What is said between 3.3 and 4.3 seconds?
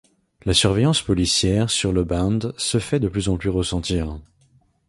plus ressentir.